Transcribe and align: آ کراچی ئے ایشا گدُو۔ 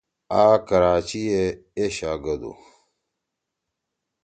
آ 0.41 0.43
کراچی 0.67 1.21
ئے 1.33 1.43
ایشا 1.77 2.11
گدُو۔ 2.23 2.53